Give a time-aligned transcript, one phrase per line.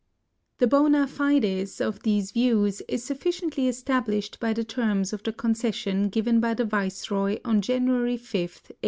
[0.57, 3.83] The bona fides of these views is sufficiently PREFACE.
[3.83, 8.17] Vll estabHshed by the terms of the concession given by the Viceroy on January 5,
[8.39, 8.71] 1856.